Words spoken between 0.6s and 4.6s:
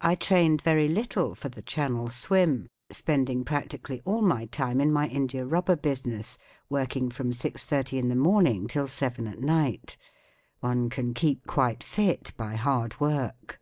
very little for the Channel swim, spending practically all my